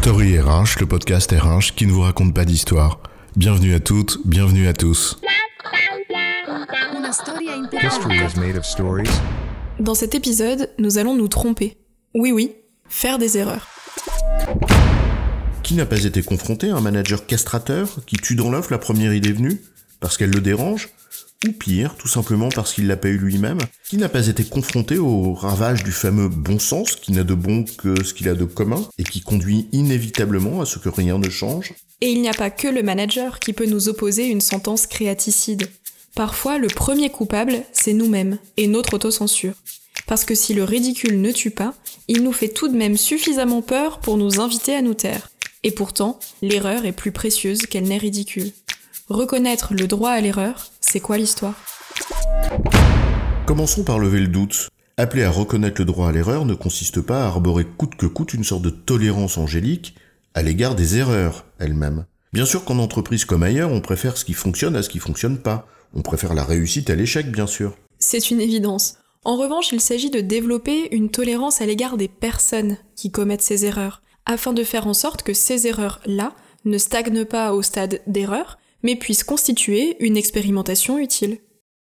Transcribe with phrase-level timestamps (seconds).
[0.00, 3.00] Story RH, le podcast RH qui ne vous raconte pas d'histoire.
[3.34, 5.20] Bienvenue à toutes, bienvenue à tous.
[9.80, 11.78] Dans cet épisode, nous allons nous tromper.
[12.14, 12.54] Oui, oui,
[12.88, 13.66] faire des erreurs.
[15.64, 19.12] Qui n'a pas été confronté à un manager castrateur qui tue dans l'œuf la première
[19.12, 19.60] idée venue?
[19.98, 20.90] Parce qu'elle le dérange
[21.46, 24.98] Ou pire, tout simplement parce qu'il l'a pas eu lui-même Qui n'a pas été confronté
[24.98, 28.44] au ravage du fameux bon sens qui n'a de bon que ce qu'il a de
[28.44, 32.34] commun et qui conduit inévitablement à ce que rien ne change Et il n'y a
[32.34, 35.68] pas que le manager qui peut nous opposer une sentence créaticide.
[36.16, 39.54] Parfois, le premier coupable, c'est nous-mêmes et notre autocensure.
[40.08, 41.74] Parce que si le ridicule ne tue pas,
[42.08, 45.30] il nous fait tout de même suffisamment peur pour nous inviter à nous taire.
[45.62, 48.50] Et pourtant, l'erreur est plus précieuse qu'elle n'est ridicule.
[49.08, 51.54] Reconnaître le droit à l'erreur, c'est quoi l'histoire?
[53.46, 54.68] Commençons par lever le doute.
[54.98, 58.34] Appeler à reconnaître le droit à l'erreur ne consiste pas à arborer coûte que coûte
[58.34, 59.94] une sorte de tolérance angélique
[60.34, 62.04] à l'égard des erreurs elles-mêmes.
[62.34, 65.38] Bien sûr qu'en entreprise comme ailleurs, on préfère ce qui fonctionne à ce qui fonctionne
[65.38, 65.66] pas.
[65.94, 67.78] On préfère la réussite à l'échec, bien sûr.
[67.98, 68.96] C'est une évidence.
[69.24, 73.64] En revanche, il s'agit de développer une tolérance à l'égard des personnes qui commettent ces
[73.64, 76.34] erreurs, afin de faire en sorte que ces erreurs-là
[76.66, 81.38] ne stagnent pas au stade d'erreur, mais puissent constituer une expérimentation utile.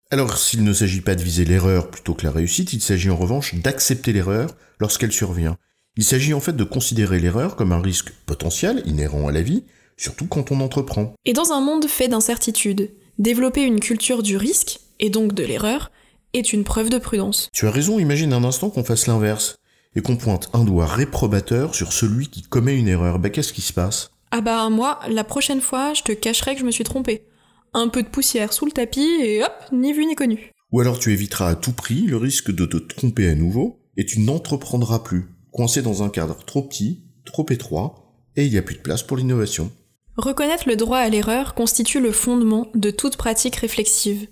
[0.09, 3.17] Alors, s'il ne s'agit pas de viser l'erreur plutôt que la réussite, il s'agit en
[3.17, 5.57] revanche d'accepter l'erreur lorsqu'elle survient.
[5.97, 9.63] Il s'agit en fait de considérer l'erreur comme un risque potentiel, inhérent à la vie,
[9.97, 11.13] surtout quand on entreprend.
[11.25, 15.91] Et dans un monde fait d'incertitudes, développer une culture du risque, et donc de l'erreur,
[16.33, 17.49] est une preuve de prudence.
[17.51, 19.57] Tu as raison, imagine un instant qu'on fasse l'inverse,
[19.95, 23.19] et qu'on pointe un doigt réprobateur sur celui qui commet une erreur.
[23.19, 24.11] Bah qu'est-ce qui se passe?
[24.37, 27.25] Ah bah moi, la prochaine fois, je te cacherai que je me suis trompée.
[27.73, 30.51] Un peu de poussière sous le tapis et hop, ni vu ni connu.
[30.71, 34.05] Ou alors tu éviteras à tout prix le risque de te tromper à nouveau, et
[34.05, 38.61] tu n'entreprendras plus, coincé dans un cadre trop petit, trop étroit, et il n'y a
[38.61, 39.71] plus de place pour l'innovation.
[40.17, 44.27] Reconnaître le droit à l'erreur constitue le fondement de toute pratique réflexive.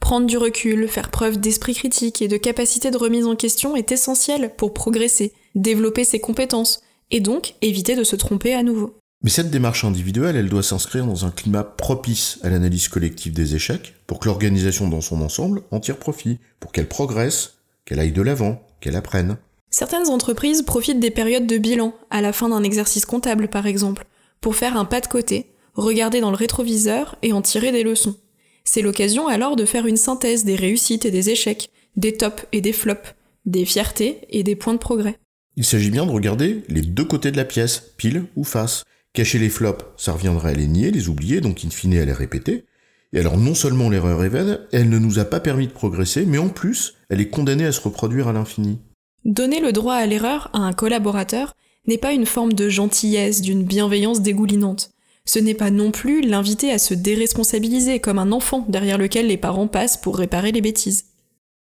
[0.00, 3.90] Prendre du recul, faire preuve d'esprit critique et de capacité de remise en question est
[3.90, 8.98] essentiel pour progresser, développer ses compétences, et donc éviter de se tromper à nouveau.
[9.22, 13.54] Mais cette démarche individuelle, elle doit s'inscrire dans un climat propice à l'analyse collective des
[13.54, 18.12] échecs, pour que l'organisation dans son ensemble en tire profit, pour qu'elle progresse, qu'elle aille
[18.12, 19.36] de l'avant, qu'elle apprenne.
[19.70, 24.06] Certaines entreprises profitent des périodes de bilan, à la fin d'un exercice comptable par exemple,
[24.40, 28.16] pour faire un pas de côté, regarder dans le rétroviseur et en tirer des leçons.
[28.64, 32.60] C'est l'occasion alors de faire une synthèse des réussites et des échecs, des tops et
[32.60, 35.18] des flops, des fiertés et des points de progrès.
[35.56, 38.84] Il s'agit bien de regarder les deux côtés de la pièce, pile ou face.
[39.16, 42.12] Cacher les flops, ça reviendrait à les nier, les oublier, donc in fine à les
[42.12, 42.66] répéter.
[43.14, 46.26] Et alors non seulement l'erreur est vaine, elle ne nous a pas permis de progresser,
[46.26, 48.78] mais en plus, elle est condamnée à se reproduire à l'infini.
[49.24, 51.54] Donner le droit à l'erreur à un collaborateur
[51.86, 54.90] n'est pas une forme de gentillesse, d'une bienveillance dégoulinante.
[55.24, 59.38] Ce n'est pas non plus l'inviter à se déresponsabiliser comme un enfant derrière lequel les
[59.38, 61.06] parents passent pour réparer les bêtises.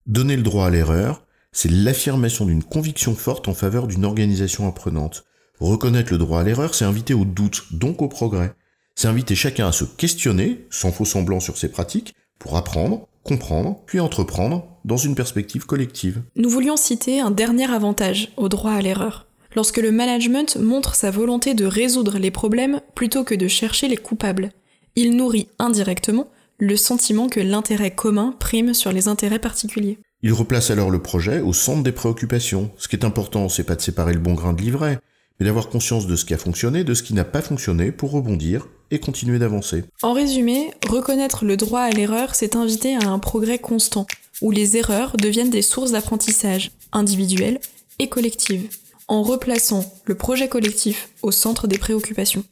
[0.05, 5.23] Donner le droit à l'erreur, c'est l'affirmation d'une conviction forte en faveur d'une organisation apprenante.
[5.59, 8.53] Reconnaître le droit à l'erreur, c'est inviter au doute, donc au progrès.
[8.95, 13.81] C'est inviter chacun à se questionner, sans faux semblant sur ses pratiques, pour apprendre, comprendre,
[13.87, 16.21] puis entreprendre, dans une perspective collective.
[16.35, 19.25] Nous voulions citer un dernier avantage au droit à l'erreur.
[19.55, 23.97] Lorsque le management montre sa volonté de résoudre les problèmes plutôt que de chercher les
[23.97, 24.51] coupables,
[24.95, 26.29] il nourrit indirectement
[26.59, 29.97] le sentiment que l'intérêt commun prime sur les intérêts particuliers.
[30.21, 32.71] Il replace alors le projet au centre des préoccupations.
[32.77, 34.99] Ce qui est important, c'est pas de séparer le bon grain de l'ivraie,
[35.39, 38.11] mais d'avoir conscience de ce qui a fonctionné, de ce qui n'a pas fonctionné pour
[38.11, 39.83] rebondir et continuer d'avancer.
[40.01, 44.07] En résumé, reconnaître le droit à l'erreur, c'est inviter à un progrès constant,
[44.41, 47.59] où les erreurs deviennent des sources d'apprentissage, individuelles
[47.99, 48.69] et collectives,
[49.07, 52.43] en replaçant le projet collectif au centre des préoccupations.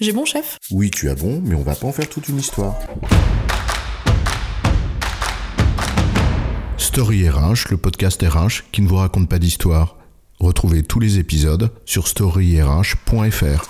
[0.00, 0.58] J'ai bon, chef?
[0.70, 2.78] Oui, tu as bon, mais on va pas en faire toute une histoire.
[6.76, 9.97] Story RH, le podcast RH qui ne vous raconte pas d'histoire.
[10.40, 13.68] Retrouvez tous les épisodes sur storyrh.fr.